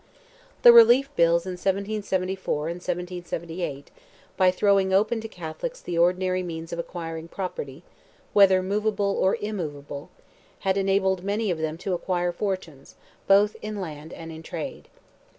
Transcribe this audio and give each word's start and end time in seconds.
The 0.63 0.73
relief 0.73 1.15
bills 1.15 1.45
in 1.45 1.51
1774 1.51 2.69
and 2.69 2.77
1778, 2.77 3.91
by 4.35 4.49
throwing 4.49 4.91
open 4.91 5.21
to 5.21 5.27
Catholics 5.27 5.79
the 5.79 5.95
ordinary 5.95 6.41
means 6.41 6.73
of 6.73 6.79
acquiring 6.79 7.27
property, 7.27 7.83
whether 8.33 8.63
moveable 8.63 9.15
or 9.15 9.37
immoveable, 9.39 10.09
had 10.61 10.75
enabled 10.75 11.23
many 11.23 11.51
of 11.51 11.59
them 11.59 11.77
to 11.77 11.93
acquire 11.93 12.31
fortunes, 12.31 12.95
both 13.27 13.55
in 13.61 13.79
land 13.79 14.11
and 14.11 14.31
in 14.31 14.41
trade. 14.41 14.87